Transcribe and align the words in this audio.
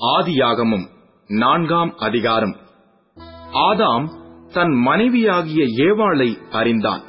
ஆதியாகமும் 0.00 0.86
நான்காம் 1.26 1.94
அதிகாரம். 1.98 2.56
ஆதாம் 3.52 4.08
தன் 4.52 4.72
மனைவியாகிய 4.72 5.64
ஏவாளை 5.64 6.50
அறிந்தான். 6.50 7.02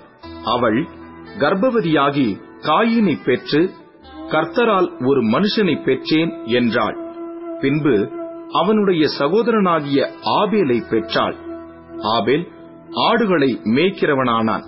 அவள் 0.44 0.88
கர்ப்பவதியாகி 1.40 2.42
காயினை 2.60 3.24
பெற்று 3.24 3.72
கர்த்தரால் 4.28 5.08
ஒரு 5.08 5.22
மனுஷனை 5.22 5.84
பெற்றேன் 5.84 6.46
என்றாள். 6.46 6.98
பின்பு 7.60 8.10
அவனுடைய 8.52 9.08
சகோதரனாகிய 9.20 10.10
ஆபேலை 10.26 10.90
பெற்றாள். 10.90 11.36
ஆபேல் 12.02 12.48
ஆடுகளை 12.94 13.60
மேய்க்கிறவனானான். 13.64 14.64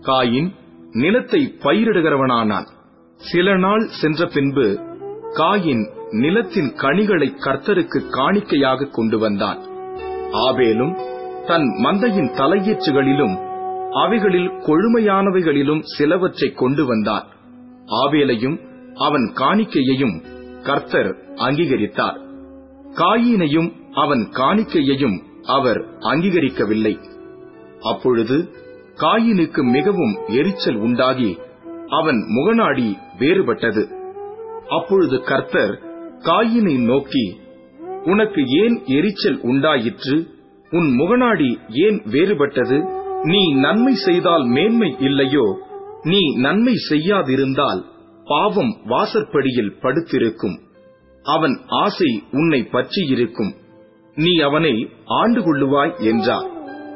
காயின் 0.00 0.50
நிலத்தை 0.90 1.56
பயிரிடுகிறவனானான். 1.58 2.68
சில 3.16 3.56
நாள் 3.56 3.88
சென்ற 4.00 4.26
பின்பு 4.26 4.94
காயின் 5.36 5.90
நிலத்தின் 6.10 6.72
கனிகளை 6.76 7.34
கர்த்தருக்கு 7.38 8.08
காணிக்கையாக 8.08 8.84
கொண்டு 8.84 9.18
வந்தான். 9.18 9.58
ஆபேலும் 10.32 10.94
தன் 11.46 11.66
மந்தையின் 11.82 12.32
தலையீச்சுகளிலும் 12.34 13.34
அவைகளில் 13.90 14.48
கொழுமையானவைகளிலும் 14.48 15.82
சிலவற்றை 15.98 16.52
கொண்டு 16.52 16.86
வந்தான். 16.86 17.26
ஆவேலையும் 17.86 18.58
அவன் 18.94 19.32
காணிக்கையையும் 19.34 20.22
கர்த்தர் 20.62 21.16
அங்கீகரித்தார். 21.34 22.18
காயினையும் 22.90 23.72
அவன் 23.92 24.28
காணிக்கையையும் 24.32 25.22
அவர் 25.42 25.98
அங்கீகரிக்கவில்லை. 25.98 26.98
அப்பொழுது 27.80 28.50
காயினுக்கு 28.96 29.62
மிகவும் 29.62 30.16
எரிச்சல் 30.26 30.76
உண்டாகி 30.76 31.38
அவன் 31.88 32.16
முகநாடி 32.16 32.96
வேறுபட்டது. 33.18 34.04
அப்பொழுது 34.68 35.20
கர்த்தர் 35.20 35.82
காயினை 36.18 36.84
நோக்கி 36.84 37.40
உனக்கு 38.04 38.46
ஏன் 38.46 38.82
எரிச்சல் 38.84 39.40
உண்டாயிற்று? 39.40 40.26
உன் 40.70 40.98
முகநாடி 40.98 41.58
ஏன் 41.68 42.02
வேறுபட்டது? 42.02 42.94
நீ 43.22 43.54
நன்மை 43.54 43.94
செய்தால் 43.94 44.44
மேன்மை 44.44 44.96
இல்லையோ? 44.98 45.58
நீ 46.02 46.34
நன்மை 46.36 46.72
செய்யாதிருந்தால் 46.88 47.84
பாவம் 48.24 48.76
வாசற்படியில் 48.84 49.78
படுத்திருக்கும். 49.80 50.60
அவன் 51.22 51.60
ஆசை 51.66 52.22
உன்னை 52.30 52.62
பற்றியிருக்கும். 52.62 53.54
நீ 54.14 54.38
அவனை 54.38 54.88
ஆண்டு 55.04 55.40
கொள்ளுவாய் 55.40 56.00
என்றார். 56.00 56.48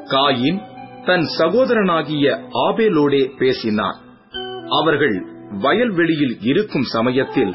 காயின் 0.05 0.61
தன் 1.05 1.27
சகோதரனாகிய 1.37 2.47
ஆபேலோடே 2.53 3.37
பேசினான் 3.37 3.99
அவர்கள் 4.69 5.30
வயல்வெளியில் 5.59 6.37
இருக்கும் 6.41 6.81
சமயத்தில் 6.81 7.53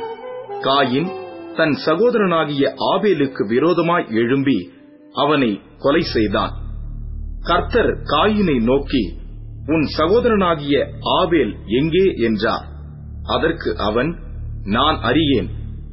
காயின் 0.60 1.10
தன் 1.54 1.76
சகோதரனாகிய 1.86 2.74
ஆபேலுக்கு 2.94 3.46
விரோதமாய் 3.46 4.06
எழும்பி 4.08 4.70
அவனை 5.12 5.60
கொலை 5.78 6.00
செய்தான் 6.00 6.52
கர்த்தர் 7.42 8.02
காயினை 8.02 8.60
நோக்கி 8.60 9.14
உன் 9.66 9.86
சகோதரனாகிய 9.98 10.86
ஆபேல் 11.00 11.56
எங்கே 11.66 12.14
என்றார். 12.16 12.66
அதற்கு 13.22 13.76
அவன் 13.76 14.18
நான் 14.64 14.98
அறியேன். 15.00 15.48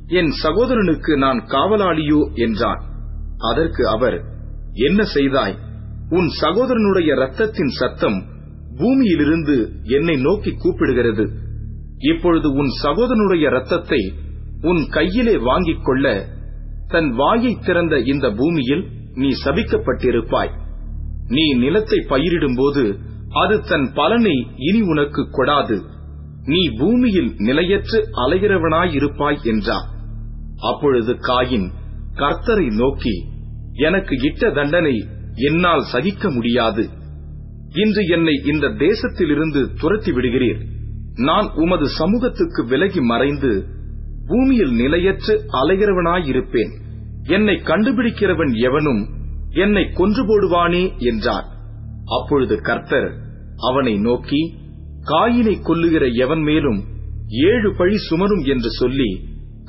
என் 0.07 0.31
சகோதரனுக்கு 0.43 1.17
நான் 1.17 1.39
காவலாளியோ 1.47 2.33
என்றான். 2.33 2.81
அதற்கு 3.37 3.87
அவர் 3.87 4.23
என்ன 4.73 5.03
செய்தாய்? 5.03 5.55
உன் 6.09 6.29
சகோதரனுடைய 6.41 7.15
ரத்தத்தின் 7.15 7.73
சத்தம் 7.79 8.23
பூமியிலிருந்து 8.77 9.71
என்னை 9.83 10.15
நோக்கி 10.15 10.51
கூப்பிடுகிறது. 10.51 11.25
இப்பொழுது 12.11 12.47
உன் 12.61 12.71
சகோதரனுடைய 12.83 13.45
ரத்தத்தை 13.49 14.01
உன் 14.69 14.81
கையிலே 14.89 15.35
வாங்கிக் 15.47 15.85
கொள்ள 15.85 16.05
தன் 16.93 17.09
வாயை 17.13 17.53
திறந்த 17.65 17.95
இந்த 18.11 18.25
பூமியில் 18.39 18.83
நீ 19.21 19.29
சபிக்கப்பட்டிருப்பாய். 19.43 20.53
நீ 21.27 21.45
நிலத்தை 21.63 21.99
பயிரிடும்போது 22.09 22.83
அது 23.41 23.55
தன் 23.69 23.87
பலனை 23.93 24.35
இனி 24.67 24.81
உனக்கு 24.91 25.21
கொடாது. 25.37 25.77
நீ 26.45 26.61
பூமியில் 26.79 27.31
நிலையற்று 27.47 27.99
அலைகிறவனாயிருப்பாய் 28.23 29.39
என்றார் 29.51 29.87
அப்பொழுது 30.69 31.13
காயின் 31.29 31.67
கர்த்தரை 32.15 32.67
நோக்கி 32.81 33.15
எனக்கு 33.87 34.15
இட்ட 34.29 34.51
தண்டனை 34.51 34.95
என்னால் 35.47 35.85
சகிக்க 35.93 36.23
முடியாது. 36.29 36.83
இன்று 37.81 38.01
என்னை 38.15 38.35
இந்த 38.51 38.65
தேசத்திலிருந்து 38.83 39.61
துரத்தி 39.81 40.11
விடுகிறீர் 40.11 40.61
நான் 41.17 41.47
உமது 41.55 41.87
சமூகத்துக்கு 41.89 42.65
விலகி 42.65 43.01
மறைந்து 43.01 43.51
பூமியில் 44.27 44.73
நிலையற்று 44.73 45.33
அலைகிறவனாயிருப்பேன். 45.51 46.71
என்னை 47.23 47.55
கண்டுபிடிக்கிறவன் 47.55 48.53
எவனும் 48.57 49.03
என்னை 49.53 49.91
கொன்று 49.91 50.23
போடுவானே 50.23 50.97
என்றார். 50.97 51.45
அப்பொழுது 52.05 52.61
கர்த்தர் 52.61 53.09
அவனை 53.57 53.93
நோக்கி 53.97 54.41
காயினை 55.05 55.55
கொல்லுகிற 55.63 56.13
எவன் 56.15 56.41
மேலும் 56.41 56.79
ஏழு 57.27 57.69
பழி 57.75 57.97
சுமரும் 57.97 58.43
என்று 58.43 58.69
சொல்லி 58.71 59.09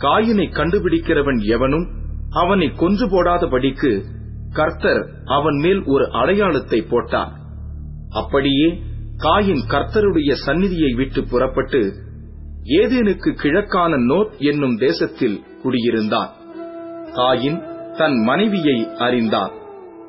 காயினை 0.00 0.46
கண்டுபிடிக்கிறவன் 0.48 1.40
எவனும் 1.46 1.86
அவனை 2.30 2.68
கொன்று 2.74 3.06
போடாதபடிக்கு 3.06 3.92
கர்த்தர் 4.52 5.02
அவன் 5.24 5.54
மேல் 5.54 5.82
ஒரு 5.84 6.10
அடையாளத்தை 6.10 6.82
போட்டார். 6.82 7.32
அப்படியே 8.10 8.78
காயின் 9.24 9.62
கர்த்தருடைய 9.68 10.32
சந்நிதியை 10.32 10.92
விட்டு 10.92 11.24
புறப்பட்டு 11.24 11.94
ஏதேனுக்கு 12.64 13.34
கிழக்கான 13.42 13.92
நோத் 13.92 14.38
என்னும் 14.38 14.76
தேசத்தில் 14.76 15.42
குடியிருந்தான். 15.62 16.28
காயின் 17.04 17.92
தன் 17.92 18.22
மனைவியை 18.22 18.88
அறிந்தான். 18.94 19.52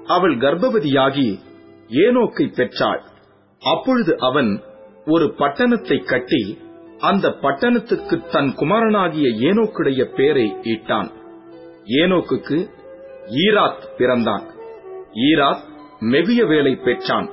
அவள் 0.06 0.38
கர்ப்பவதியாகி 0.38 1.40
ஏனோக்கை 1.88 2.56
பெற்றாள். 2.56 3.02
அப்பொழுது 3.60 4.16
அவன் 4.20 4.62
ஒரு 5.06 5.34
பட்டணத்தை 5.38 6.04
கட்டி 6.04 6.58
அந்த 7.00 7.32
பட்டணத்துக்கு 7.32 8.22
தன் 8.32 8.56
குமாரனாகிய 8.56 9.54
ஏனோக்குடைய 9.54 10.16
பெயரை 10.16 10.56
இட்டான். 10.62 11.12
ஏனோக்குக்கு 11.86 12.70
ஈராத் 13.26 13.96
பிறந்தான். 13.98 14.44
ஈராத் 15.14 15.62
மெகுயவேலை 16.02 16.84
பெற்றான். 16.84 17.30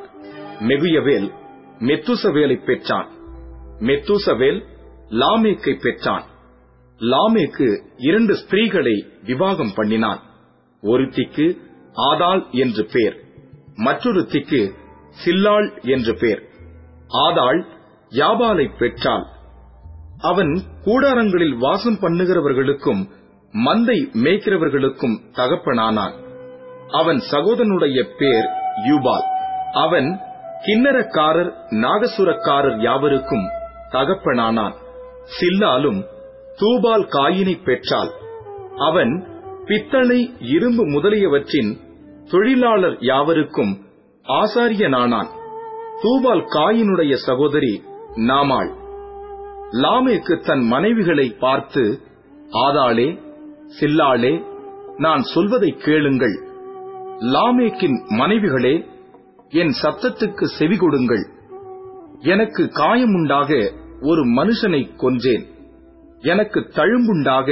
மெகுயவேல் 0.61 1.41
மெத்துசவேலை 1.83 2.65
பெற்றான். 2.65 3.09
மெத்துசவேல் 3.79 4.65
லாமேக்கை 5.09 5.81
பெற்றான். 5.81 6.25
லாமேக்கு 6.99 7.83
இரண்டு 7.97 8.35
ஸ்திரீகளை 8.35 9.07
விவாகம் 9.23 9.73
பண்ணினான். 9.75 10.21
ஒருத்திக்கு 10.83 11.57
ஆதாள் 11.93 12.47
என்று 12.51 12.87
பேர். 12.93 13.17
மற்றொருத்திக்கு 13.77 14.73
சில்லாள் 15.25 15.83
என்று 15.83 16.15
பேர். 16.15 16.49
ஆதாள் 17.09 17.67
யாபாலை 18.11 18.79
பெற்றாள். 18.79 19.27
அவன் 20.21 20.63
கூடாரங்களில் 20.85 21.59
வாசம் 21.59 21.99
பண்ணுகிறவர்களுக்கும் 22.01 23.11
மந்தை 23.53 24.11
மேய்க்கிறவர்களுக்கும் 24.13 25.21
தகப்பனானான். 25.33 26.15
அவன் 26.91 27.23
சகோதரனுடைய 27.31 28.09
பேர் 28.19 28.47
யூபால். 28.91 29.27
அவன் 29.73 30.19
கிண்ணரக்காரர் 30.67 31.53
நாகசுரக்காரர் 31.71 32.81
யாவருக்கும் 32.81 33.47
தகப்பனானான். 33.91 34.75
சில்லாலும் 35.39 36.01
தூபால் 36.57 37.05
காயினை 37.05 37.63
பெற்றாள். 37.65 38.11
அவன் 38.79 39.27
பித்தளை 39.67 40.35
இரும்பு 40.41 40.85
முதலியவற்றின் 40.87 41.81
தொழிலாளர் 42.31 42.97
யாவருக்கும் 43.01 43.87
ஆசாரியனானான். 44.29 45.31
தூபால் 46.03 46.45
காயினுடைய 46.45 47.15
சகோதரி 47.15 47.83
நாமாள். 48.15 48.71
லாமேக்கு 49.73 50.47
தன் 50.47 50.65
மனைவிகளை 50.73 51.39
பார்த்து 51.39 52.01
ஆதாளே 52.53 53.21
சில்லாளே 53.81 54.45
நான் 54.97 55.23
சொல்வதை 55.23 55.71
கேளுங்கள். 55.71 56.37
லாமேக்கின் 57.35 57.99
மனைவிகளே 58.09 58.91
என் 59.53 59.73
சத்தத்துக்கு 59.83 60.45
செவி 60.59 60.77
கொடுங்கள். 60.77 61.25
எனக்கு 62.21 62.63
காயமுண்டாக 62.63 63.51
ஒரு 64.01 64.23
மனுஷனை 64.27 64.83
கொன்றேன். 64.97 65.45
எனக்கு 66.21 66.61
தழும்புண்டாக 66.61 67.49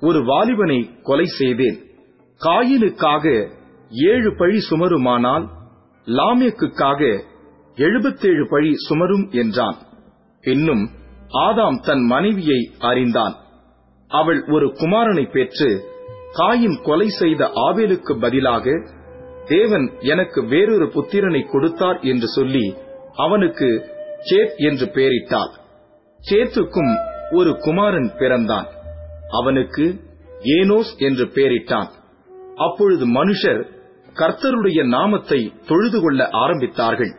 ஒரு 0.00 0.20
வாலிபனை 0.24 1.02
கொலை 1.02 1.26
செய்தேன். 1.26 1.78
காயினுக்காக 2.40 3.24
ஏழு 3.90 4.36
பழி 4.36 4.58
சுமருமானால் 4.70 5.46
லாமேக்குக்காக 6.06 7.22
எழுபத்தேழு 7.74 8.44
பழி 8.50 8.72
சுமரும் 8.88 9.30
என்றான். 9.30 9.78
பின்னும் 10.40 10.84
ஆதாம் 11.32 11.80
தன் 11.86 12.04
மனைவியை 12.04 12.60
அறிந்தான். 12.78 13.34
அவள் 14.08 14.44
ஒரு 14.46 14.66
குமாரனை 14.66 15.30
பெற்று 15.30 15.70
காயின் 16.34 16.82
கொலை 16.82 17.08
செய்த 17.08 17.50
ஆவேலுக்கு 17.54 18.12
பதிலாக 18.20 18.66
தேவன் 19.54 19.86
எனக்கு 20.00 20.40
வேறொரு 20.44 20.86
புத்திரனை 20.86 21.40
கொடுத்தார் 21.50 21.98
என்று 22.00 22.28
சொல்லி 22.28 22.66
அவனுக்கு 23.16 23.68
சேத் 24.30 24.56
என்று 24.56 24.86
பெயரிட்டாள். 24.86 25.52
சேத்துக்கும் 26.30 26.92
ஒரு 27.30 27.52
குமாரன் 27.58 28.10
பிறந்தான். 28.18 28.68
அவனுக்கு 29.40 29.84
ஏனோஸ் 30.42 30.92
என்று 30.98 31.24
பெயரிட்டான். 31.34 31.90
அப்பொழுது 32.56 33.04
மனுஷர் 33.08 33.62
கர்த்தருடைய 34.14 34.86
நாமத்தை 34.86 35.40
தொழுது 35.66 36.00
கொள்ள 36.00 36.28
ஆரம்பித்தார்கள். 36.32 37.12